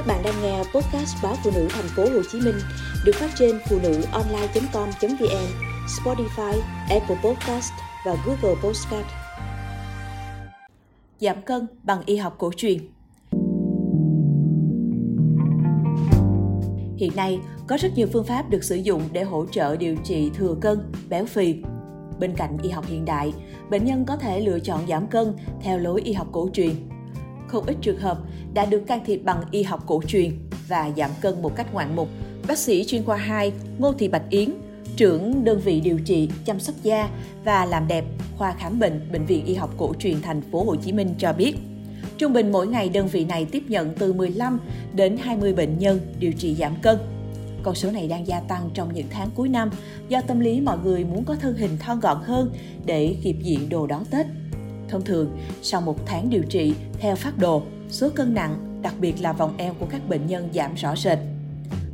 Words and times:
Các 0.00 0.06
bạn 0.06 0.22
đang 0.24 0.42
nghe 0.42 0.58
podcast 0.58 1.16
báo 1.22 1.34
phụ 1.44 1.50
nữ 1.54 1.68
thành 1.70 1.88
phố 1.96 2.02
Hồ 2.02 2.22
Chí 2.32 2.40
Minh 2.40 2.54
được 3.04 3.12
phát 3.14 3.30
trên 3.38 3.58
phụ 3.68 3.78
nữ 3.82 4.02
online.com.vn, 4.12 5.46
Spotify, 5.86 6.60
Apple 6.88 7.16
Podcast 7.24 7.72
và 8.06 8.16
Google 8.26 8.60
Podcast. 8.62 9.06
Giảm 11.20 11.42
cân 11.42 11.66
bằng 11.82 12.02
y 12.06 12.16
học 12.16 12.34
cổ 12.38 12.52
truyền. 12.56 12.78
Hiện 16.96 17.16
nay, 17.16 17.38
có 17.66 17.76
rất 17.76 17.88
nhiều 17.94 18.06
phương 18.12 18.24
pháp 18.24 18.50
được 18.50 18.64
sử 18.64 18.76
dụng 18.76 19.02
để 19.12 19.22
hỗ 19.22 19.46
trợ 19.46 19.76
điều 19.76 19.96
trị 20.04 20.30
thừa 20.34 20.54
cân, 20.60 20.92
béo 21.08 21.26
phì. 21.26 21.54
Bên 22.18 22.34
cạnh 22.36 22.58
y 22.62 22.70
học 22.70 22.84
hiện 22.86 23.04
đại, 23.04 23.32
bệnh 23.70 23.84
nhân 23.84 24.04
có 24.04 24.16
thể 24.16 24.40
lựa 24.40 24.60
chọn 24.60 24.86
giảm 24.88 25.06
cân 25.06 25.34
theo 25.60 25.78
lối 25.78 26.00
y 26.02 26.12
học 26.12 26.28
cổ 26.32 26.50
truyền 26.52 26.74
không 27.50 27.66
ít 27.66 27.76
trường 27.80 27.98
hợp 27.98 28.18
đã 28.54 28.64
được 28.64 28.86
can 28.86 29.00
thiệp 29.06 29.20
bằng 29.24 29.42
y 29.50 29.62
học 29.62 29.84
cổ 29.86 30.02
truyền 30.06 30.30
và 30.68 30.90
giảm 30.96 31.10
cân 31.20 31.42
một 31.42 31.56
cách 31.56 31.74
ngoạn 31.74 31.96
mục. 31.96 32.08
Bác 32.48 32.58
sĩ 32.58 32.84
chuyên 32.84 33.04
khoa 33.04 33.16
2 33.16 33.52
Ngô 33.78 33.92
Thị 33.92 34.08
Bạch 34.08 34.30
Yến, 34.30 34.50
trưởng 34.96 35.44
đơn 35.44 35.60
vị 35.64 35.80
điều 35.80 35.98
trị 35.98 36.28
chăm 36.44 36.60
sóc 36.60 36.74
da 36.82 37.08
và 37.44 37.64
làm 37.64 37.88
đẹp 37.88 38.04
khoa 38.36 38.52
khám 38.52 38.78
bệnh 38.78 39.12
bệnh 39.12 39.26
viện 39.26 39.46
y 39.46 39.54
học 39.54 39.74
cổ 39.78 39.94
truyền 39.98 40.22
thành 40.22 40.42
phố 40.52 40.64
Hồ 40.64 40.76
Chí 40.76 40.92
Minh 40.92 41.14
cho 41.18 41.32
biết, 41.32 41.54
trung 42.18 42.32
bình 42.32 42.52
mỗi 42.52 42.66
ngày 42.66 42.88
đơn 42.88 43.08
vị 43.08 43.24
này 43.24 43.44
tiếp 43.44 43.62
nhận 43.68 43.94
từ 43.98 44.12
15 44.12 44.60
đến 44.94 45.16
20 45.16 45.52
bệnh 45.52 45.78
nhân 45.78 46.00
điều 46.18 46.32
trị 46.32 46.54
giảm 46.54 46.76
cân. 46.82 46.98
Con 47.62 47.74
số 47.74 47.90
này 47.90 48.08
đang 48.08 48.26
gia 48.26 48.40
tăng 48.40 48.70
trong 48.74 48.94
những 48.94 49.06
tháng 49.10 49.28
cuối 49.34 49.48
năm 49.48 49.70
do 50.08 50.20
tâm 50.20 50.40
lý 50.40 50.60
mọi 50.60 50.78
người 50.84 51.04
muốn 51.04 51.24
có 51.24 51.34
thân 51.34 51.56
hình 51.56 51.78
thon 51.78 52.00
gọn 52.00 52.16
hơn 52.22 52.52
để 52.86 53.16
kịp 53.22 53.36
diện 53.42 53.68
đồ 53.68 53.86
đón 53.86 54.04
Tết. 54.04 54.26
Thông 54.90 55.04
thường, 55.04 55.36
sau 55.62 55.80
một 55.80 55.96
tháng 56.06 56.30
điều 56.30 56.42
trị 56.42 56.74
theo 56.98 57.16
phát 57.16 57.38
đồ, 57.38 57.62
số 57.88 58.08
cân 58.14 58.34
nặng, 58.34 58.80
đặc 58.82 58.94
biệt 59.00 59.22
là 59.22 59.32
vòng 59.32 59.54
eo 59.56 59.74
của 59.80 59.86
các 59.90 60.08
bệnh 60.08 60.26
nhân 60.26 60.48
giảm 60.54 60.74
rõ 60.74 60.96
rệt. 60.96 61.18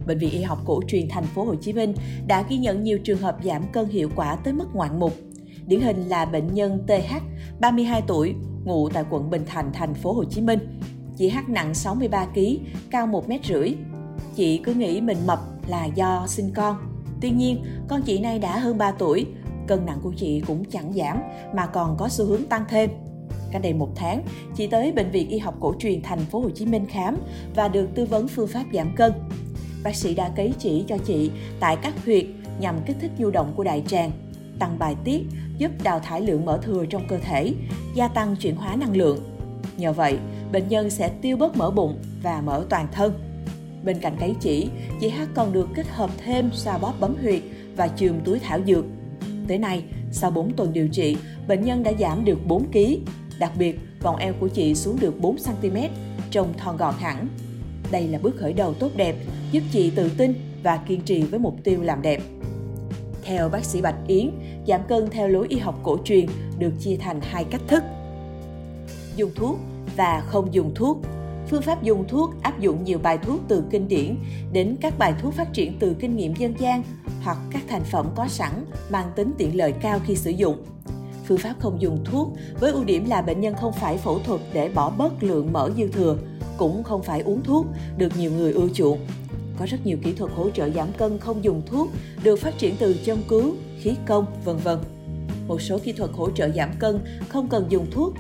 Bệnh 0.07 0.19
viện 0.19 0.31
Y 0.31 0.43
học 0.43 0.59
cổ 0.65 0.81
truyền 0.89 1.09
thành 1.09 1.25
phố 1.25 1.45
Hồ 1.45 1.55
Chí 1.55 1.73
Minh 1.73 1.95
đã 2.27 2.45
ghi 2.49 2.57
nhận 2.57 2.83
nhiều 2.83 2.99
trường 2.99 3.19
hợp 3.19 3.37
giảm 3.45 3.63
cân 3.73 3.89
hiệu 3.89 4.11
quả 4.17 4.37
tới 4.37 4.53
mức 4.53 4.67
ngoạn 4.73 5.01
mục. 5.01 5.13
Điển 5.67 5.81
hình 5.81 6.09
là 6.09 6.25
bệnh 6.25 6.55
nhân 6.55 6.87
TH, 6.87 7.15
32 7.61 8.03
tuổi, 8.07 8.35
ngụ 8.65 8.89
tại 8.89 9.05
quận 9.11 9.31
Bình 9.31 9.43
Thạnh, 9.47 9.71
thành 9.73 9.95
phố 9.95 10.13
Hồ 10.13 10.25
Chí 10.25 10.41
Minh. 10.41 10.81
Chị 11.17 11.29
H 11.29 11.39
nặng 11.49 11.75
63 11.75 12.27
kg, 12.35 12.41
cao 12.91 13.07
1 13.07 13.29
mét 13.29 13.45
rưỡi. 13.45 13.75
Chị 14.35 14.59
cứ 14.59 14.75
nghĩ 14.75 15.01
mình 15.01 15.19
mập 15.27 15.41
là 15.69 15.85
do 15.85 16.25
sinh 16.29 16.51
con. 16.55 16.77
Tuy 17.21 17.31
nhiên, 17.31 17.65
con 17.89 18.03
chị 18.03 18.19
này 18.19 18.39
đã 18.39 18.59
hơn 18.59 18.79
3 18.79 18.93
tuổi, 18.93 19.27
cân 19.67 19.87
nặng 19.87 19.99
của 20.03 20.13
chị 20.17 20.43
cũng 20.47 20.65
chẳng 20.65 20.93
giảm 20.93 21.19
mà 21.55 21.67
còn 21.67 21.97
có 21.97 22.09
xu 22.09 22.25
hướng 22.25 22.45
tăng 22.45 22.65
thêm. 22.69 22.91
Cách 23.53 23.63
đây 23.63 23.75
một 23.75 23.89
tháng, 23.95 24.23
chị 24.57 24.67
tới 24.67 24.93
bệnh 24.93 25.11
viện 25.11 25.29
y 25.29 25.39
học 25.39 25.55
cổ 25.61 25.75
truyền 25.79 26.03
thành 26.03 26.19
phố 26.19 26.41
Hồ 26.41 26.51
Chí 26.51 26.67
Minh 26.67 26.87
khám 26.87 27.17
và 27.55 27.69
được 27.69 27.89
tư 27.95 28.05
vấn 28.05 28.29
phương 28.29 28.49
pháp 28.49 28.65
giảm 28.73 28.95
cân. 28.97 29.13
Bác 29.85 29.95
sĩ 29.95 30.15
đã 30.15 30.29
cấy 30.29 30.55
chỉ 30.59 30.85
cho 30.89 30.99
chị 30.99 31.31
tại 31.61 31.77
các 31.83 32.05
huyệt 32.05 32.25
nhằm 32.61 32.77
kích 32.87 32.97
thích 33.01 33.11
du 33.19 33.31
động 33.31 33.53
của 33.57 33.65
đại 33.65 33.83
tràng, 33.87 34.11
tăng 34.59 34.79
bài 34.79 34.97
tiết, 35.05 35.23
giúp 35.59 35.71
đào 35.83 36.01
thải 36.01 36.21
lượng 36.21 36.45
mỡ 36.45 36.59
thừa 36.63 36.87
trong 36.87 37.03
cơ 37.09 37.19
thể, 37.19 37.55
gia 37.95 38.09
tăng 38.09 38.37
chuyển 38.37 38.57
hóa 38.57 38.77
năng 38.77 38.97
lượng. 38.97 39.19
Nhờ 39.77 39.93
vậy, 39.93 40.19
bệnh 40.53 40.69
nhân 40.69 40.91
sẽ 40.91 41.09
tiêu 41.09 41.37
bớt 41.37 41.57
mỡ 41.57 41.71
bụng 41.71 41.99
và 42.23 42.41
mỡ 42.41 42.65
toàn 42.69 42.89
thân. 42.93 43.13
Bên 43.85 43.99
cạnh 43.99 44.17
cấy 44.21 44.35
chỉ, 44.41 44.69
chị 45.01 45.09
H 45.09 45.21
còn 45.35 45.53
được 45.53 45.69
kết 45.75 45.89
hợp 45.89 46.11
thêm 46.25 46.51
xoa 46.53 46.79
bóp 46.79 46.95
bấm 47.01 47.17
huyệt 47.23 47.43
và 47.77 47.89
chườm 47.89 48.21
túi 48.25 48.39
thảo 48.39 48.61
dược 48.67 48.85
Tới 49.49 49.59
nay, 49.59 49.85
sau 50.13 50.31
4 50.31 50.53
tuần 50.53 50.73
điều 50.73 50.89
trị, 50.89 51.17
bệnh 51.49 51.65
nhân 51.65 51.83
đã 51.83 51.93
giảm 52.01 52.25
được 52.25 52.47
4 52.47 52.73
kg. 52.73 52.79
Đặc 53.39 53.53
biệt, 53.59 53.81
vòng 54.03 54.17
eo 54.17 54.35
của 54.41 54.49
chị 54.49 54.75
xuống 54.75 54.97
được 55.01 55.21
4 55.21 55.37
cm, 55.37 55.77
trông 56.31 56.53
thon 56.59 56.77
gọn 56.77 56.95
hẳn. 56.99 57.29
Đây 57.91 58.09
là 58.09 58.19
bước 58.23 58.37
khởi 58.37 58.53
đầu 58.53 58.75
tốt 58.75 58.91
đẹp, 58.97 59.17
giúp 59.53 59.63
chị 59.73 59.91
tự 59.91 60.11
tin 60.19 60.35
và 60.63 60.77
kiên 60.77 61.01
trì 61.01 61.23
với 61.23 61.39
mục 61.41 61.57
tiêu 61.65 61.83
làm 61.83 62.03
đẹp. 62.03 62.23
Theo 63.25 63.49
bác 63.49 63.65
sĩ 63.65 63.81
Bạch 63.81 63.97
Yến, 64.07 64.31
giảm 64.67 64.81
cân 64.89 65.11
theo 65.11 65.29
lối 65.29 65.47
y 65.49 65.59
học 65.59 65.81
cổ 65.83 65.99
truyền 66.05 66.27
được 66.59 66.73
chia 66.81 66.97
thành 66.97 67.21
hai 67.21 67.45
cách 67.45 67.63
thức. 67.69 67.83
Dùng 69.17 69.31
thuốc 69.35 69.59
và 69.97 70.23
không 70.27 70.55
dùng 70.55 70.75
thuốc 70.75 71.01
phương 71.51 71.63
pháp 71.63 71.83
dùng 71.83 72.05
thuốc 72.09 72.31
áp 72.43 72.61
dụng 72.61 72.85
nhiều 72.85 72.99
bài 72.99 73.19
thuốc 73.19 73.41
từ 73.49 73.65
kinh 73.71 73.89
điển 73.89 74.17
đến 74.53 74.77
các 74.81 74.99
bài 74.99 75.15
thuốc 75.23 75.35
phát 75.35 75.53
triển 75.53 75.79
từ 75.79 75.97
kinh 76.01 76.17
nghiệm 76.17 76.35
dân 76.35 76.55
gian 76.59 76.83
hoặc 77.23 77.39
các 77.51 77.63
thành 77.69 77.85
phẩm 77.85 78.07
có 78.17 78.29
sẵn 78.29 78.53
mang 78.91 79.11
tính 79.17 79.33
tiện 79.39 79.57
lợi 79.57 79.73
cao 79.73 80.01
khi 80.07 80.17
sử 80.17 80.31
dụng. 80.31 80.57
Phương 81.27 81.39
pháp 81.39 81.55
không 81.59 81.81
dùng 81.81 82.05
thuốc 82.05 82.29
với 82.61 82.73
ưu 82.73 82.85
điểm 82.85 83.05
là 83.05 83.23
bệnh 83.23 83.41
nhân 83.41 83.55
không 83.55 83.73
phải 83.73 83.97
phẫu 83.97 84.19
thuật 84.19 84.41
để 84.53 84.69
bỏ 84.69 84.91
bớt 84.91 85.23
lượng 85.23 85.53
mỡ 85.53 85.71
dư 85.77 85.89
thừa, 85.89 86.17
cũng 86.59 86.83
không 86.83 87.03
phải 87.03 87.21
uống 87.21 87.43
thuốc, 87.43 87.67
được 87.97 88.13
nhiều 88.19 88.33
người 88.33 88.53
ưa 88.53 88.69
chuộng. 88.75 88.99
Có 89.59 89.67
rất 89.67 89.87
nhiều 89.87 89.99
kỹ 90.03 90.13
thuật 90.13 90.33
hỗ 90.33 90.51
trợ 90.51 90.71
giảm 90.71 90.93
cân 90.93 91.19
không 91.19 91.45
dùng 91.45 91.63
thuốc 91.67 91.89
được 92.23 92.37
phát 92.37 92.59
triển 92.59 92.75
từ 92.79 92.97
châm 93.05 93.19
cứu, 93.29 93.55
khí 93.81 93.95
công, 94.07 94.27
vân 94.45 94.57
vân. 94.57 94.79
Một 95.49 95.61
số 95.61 95.79
kỹ 95.79 95.93
thuật 95.93 96.11
hỗ 96.13 96.31
trợ 96.31 96.49
giảm 96.57 96.71
cân 96.79 97.01
không 97.29 97.49
cần 97.49 97.67
dùng 97.69 97.87
thuốc 97.91 98.15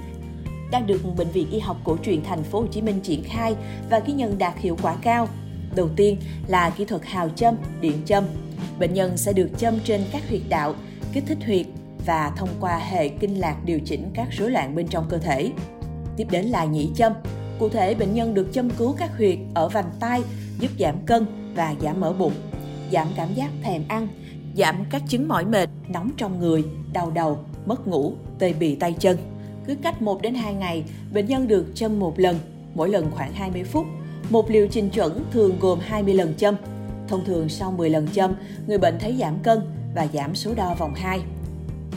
đang 0.70 0.86
được 0.86 1.00
bệnh 1.16 1.28
viện 1.28 1.50
y 1.50 1.58
học 1.58 1.76
cổ 1.84 1.96
truyền 2.02 2.22
thành 2.24 2.42
phố 2.42 2.60
Hồ 2.60 2.66
Chí 2.66 2.82
Minh 2.82 3.00
triển 3.02 3.24
khai 3.24 3.56
và 3.90 3.98
ghi 3.98 4.12
nhận 4.12 4.38
đạt 4.38 4.58
hiệu 4.58 4.76
quả 4.82 4.96
cao. 5.02 5.28
Đầu 5.76 5.88
tiên 5.96 6.16
là 6.46 6.70
kỹ 6.70 6.84
thuật 6.84 7.04
hào 7.04 7.28
châm, 7.28 7.56
điện 7.80 8.02
châm. 8.04 8.24
Bệnh 8.78 8.94
nhân 8.94 9.16
sẽ 9.16 9.32
được 9.32 9.48
châm 9.58 9.74
trên 9.84 10.00
các 10.12 10.28
huyệt 10.28 10.42
đạo, 10.48 10.74
kích 11.12 11.24
thích 11.26 11.38
huyệt 11.46 11.66
và 12.06 12.32
thông 12.36 12.48
qua 12.60 12.78
hệ 12.78 13.08
kinh 13.08 13.40
lạc 13.40 13.56
điều 13.64 13.80
chỉnh 13.84 14.10
các 14.14 14.28
rối 14.30 14.50
loạn 14.50 14.74
bên 14.74 14.88
trong 14.88 15.06
cơ 15.08 15.18
thể. 15.18 15.50
Tiếp 16.16 16.26
đến 16.30 16.44
là 16.44 16.64
nhĩ 16.64 16.90
châm. 16.94 17.12
Cụ 17.58 17.68
thể, 17.68 17.94
bệnh 17.94 18.14
nhân 18.14 18.34
được 18.34 18.48
châm 18.52 18.70
cứu 18.70 18.94
các 18.98 19.10
huyệt 19.16 19.38
ở 19.54 19.68
vành 19.68 19.90
tai 20.00 20.22
giúp 20.58 20.70
giảm 20.78 20.94
cân 21.06 21.26
và 21.54 21.74
giảm 21.82 22.00
mỡ 22.00 22.12
bụng, 22.12 22.32
giảm 22.92 23.08
cảm 23.16 23.34
giác 23.34 23.50
thèm 23.62 23.82
ăn, 23.88 24.08
giảm 24.56 24.84
các 24.90 25.02
chứng 25.08 25.28
mỏi 25.28 25.44
mệt, 25.44 25.68
nóng 25.88 26.10
trong 26.16 26.38
người, 26.38 26.64
đau 26.92 27.10
đầu, 27.10 27.38
mất 27.66 27.86
ngủ, 27.88 28.12
tê 28.38 28.52
bì 28.52 28.74
tay 28.74 28.94
chân. 28.98 29.16
Cứ 29.66 29.74
cách 29.82 30.02
1 30.02 30.22
đến 30.22 30.34
2 30.34 30.54
ngày, 30.54 30.84
bệnh 31.12 31.26
nhân 31.26 31.48
được 31.48 31.66
châm 31.74 31.98
một 31.98 32.18
lần, 32.18 32.38
mỗi 32.74 32.88
lần 32.88 33.10
khoảng 33.10 33.32
20 33.32 33.64
phút. 33.64 33.86
Một 34.30 34.50
liệu 34.50 34.68
trình 34.70 34.90
chuẩn 34.90 35.24
thường 35.32 35.56
gồm 35.60 35.78
20 35.80 36.14
lần 36.14 36.34
châm. 36.34 36.54
Thông 37.08 37.24
thường 37.24 37.48
sau 37.48 37.72
10 37.72 37.90
lần 37.90 38.08
châm, 38.08 38.34
người 38.66 38.78
bệnh 38.78 38.98
thấy 38.98 39.16
giảm 39.20 39.38
cân 39.42 39.60
và 39.94 40.06
giảm 40.12 40.34
số 40.34 40.54
đo 40.54 40.74
vòng 40.78 40.94
2. 40.94 41.20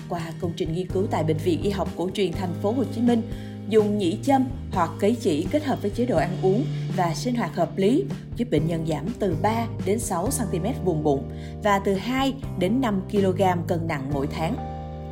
Qua 0.10 0.22
công 0.42 0.52
trình 0.56 0.74
nghiên 0.74 0.88
cứu 0.88 1.08
tại 1.12 1.24
bệnh 1.24 1.38
viện 1.38 1.62
y 1.62 1.70
học 1.70 1.90
cổ 1.98 2.10
truyền 2.14 2.32
thành 2.32 2.54
phố 2.62 2.72
Hồ 2.72 2.84
Chí 2.96 3.02
Minh, 3.02 3.22
dùng 3.70 3.98
nhĩ 3.98 4.18
châm 4.24 4.46
hoặc 4.72 4.90
cấy 5.00 5.16
chỉ 5.22 5.48
kết 5.52 5.64
hợp 5.64 5.82
với 5.82 5.92
chế 5.92 6.06
độ 6.06 6.18
ăn 6.18 6.38
uống 6.42 6.66
và 6.96 7.14
sinh 7.16 7.36
hoạt 7.36 7.56
hợp 7.56 7.78
lý 7.78 8.06
giúp 8.36 8.48
bệnh 8.52 8.68
nhân 8.68 8.86
giảm 8.88 9.06
từ 9.20 9.36
3 9.42 9.68
đến 9.86 10.00
6 10.00 10.30
cm 10.40 10.66
vùng 10.86 11.04
bụng 11.04 11.30
và 11.64 11.80
từ 11.80 11.94
2 11.94 12.34
đến 12.60 12.82
5 12.82 13.02
kg 13.12 13.42
cân 13.68 13.88
nặng 13.88 14.10
mỗi 14.14 14.28
tháng. 14.28 14.69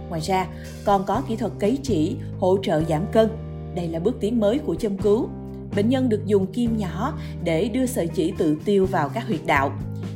Ngoài 0.09 0.21
ra, 0.21 0.47
còn 0.85 1.05
có 1.05 1.21
kỹ 1.27 1.35
thuật 1.35 1.51
cấy 1.59 1.77
chỉ 1.83 2.15
hỗ 2.39 2.57
trợ 2.63 2.83
giảm 2.89 3.05
cân. 3.11 3.29
Đây 3.75 3.87
là 3.87 3.99
bước 3.99 4.17
tiến 4.19 4.39
mới 4.39 4.59
của 4.59 4.75
châm 4.75 4.97
cứu. 4.97 5.29
Bệnh 5.75 5.89
nhân 5.89 6.09
được 6.09 6.25
dùng 6.25 6.53
kim 6.53 6.77
nhỏ 6.77 7.17
để 7.43 7.69
đưa 7.69 7.85
sợi 7.85 8.07
chỉ 8.07 8.33
tự 8.37 8.57
tiêu 8.65 8.85
vào 8.85 9.09
các 9.09 9.27
huyệt 9.27 9.41
đạo. 9.45 9.71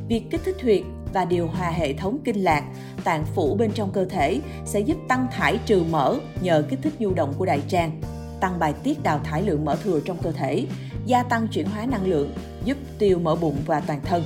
Việc 0.08 0.30
kích 0.30 0.40
thích 0.44 0.56
huyệt 0.62 0.82
và 1.12 1.24
điều 1.24 1.46
hòa 1.46 1.70
hệ 1.70 1.92
thống 1.92 2.18
kinh 2.24 2.44
lạc, 2.44 2.64
tạng 3.04 3.24
phủ 3.34 3.54
bên 3.54 3.70
trong 3.72 3.90
cơ 3.92 4.04
thể 4.04 4.40
sẽ 4.64 4.80
giúp 4.80 4.96
tăng 5.08 5.26
thải 5.32 5.58
trừ 5.66 5.82
mỡ 5.90 6.16
nhờ 6.42 6.64
kích 6.68 6.78
thích 6.82 6.92
nhu 6.98 7.14
động 7.14 7.34
của 7.38 7.46
đại 7.46 7.60
tràng, 7.68 8.00
tăng 8.40 8.58
bài 8.58 8.74
tiết 8.82 9.02
đào 9.02 9.20
thải 9.24 9.42
lượng 9.42 9.64
mỡ 9.64 9.76
thừa 9.76 10.00
trong 10.00 10.16
cơ 10.22 10.32
thể, 10.32 10.66
gia 11.06 11.22
tăng 11.22 11.48
chuyển 11.48 11.66
hóa 11.66 11.86
năng 11.86 12.06
lượng, 12.06 12.34
giúp 12.64 12.76
tiêu 12.98 13.18
mỡ 13.18 13.34
bụng 13.36 13.56
và 13.66 13.80
toàn 13.80 14.00
thân. 14.04 14.22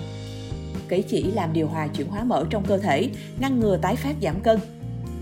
Cấy 0.88 1.02
chỉ 1.02 1.22
làm 1.22 1.52
điều 1.52 1.68
hòa 1.68 1.86
chuyển 1.86 2.08
hóa 2.08 2.24
mỡ 2.24 2.44
trong 2.50 2.64
cơ 2.64 2.78
thể, 2.78 3.10
ngăn 3.40 3.60
ngừa 3.60 3.76
tái 3.76 3.96
phát 3.96 4.16
giảm 4.22 4.40
cân, 4.40 4.60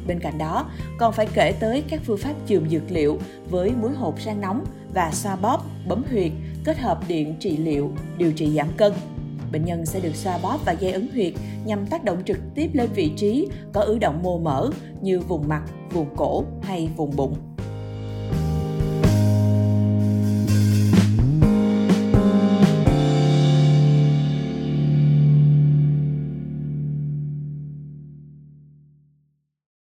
Bên 0.06 0.20
cạnh 0.20 0.38
đó, 0.38 0.70
còn 0.98 1.12
phải 1.12 1.26
kể 1.34 1.52
tới 1.60 1.84
các 1.88 2.00
phương 2.04 2.18
pháp 2.18 2.34
chườm 2.46 2.68
dược 2.70 2.90
liệu 2.90 3.18
với 3.50 3.70
muối 3.70 3.92
hột 3.92 4.20
rang 4.20 4.40
nóng 4.40 4.64
và 4.94 5.10
xoa 5.12 5.36
bóp, 5.36 5.64
bấm 5.88 6.02
huyệt, 6.10 6.32
kết 6.64 6.78
hợp 6.78 7.00
điện 7.08 7.34
trị 7.40 7.56
liệu, 7.56 7.92
điều 8.18 8.32
trị 8.32 8.50
giảm 8.56 8.68
cân. 8.76 8.92
Bệnh 9.52 9.64
nhân 9.64 9.86
sẽ 9.86 10.00
được 10.00 10.14
xoa 10.14 10.38
bóp 10.38 10.58
và 10.64 10.72
dây 10.72 10.92
ấn 10.92 11.08
huyệt 11.12 11.32
nhằm 11.64 11.86
tác 11.86 12.04
động 12.04 12.22
trực 12.26 12.38
tiếp 12.54 12.70
lên 12.72 12.90
vị 12.94 13.12
trí 13.16 13.48
có 13.72 13.80
ứ 13.80 13.98
động 13.98 14.22
mô 14.22 14.38
mỡ 14.38 14.70
như 15.00 15.20
vùng 15.20 15.48
mặt, 15.48 15.62
vùng 15.92 16.16
cổ 16.16 16.44
hay 16.62 16.88
vùng 16.96 17.16
bụng. 17.16 17.53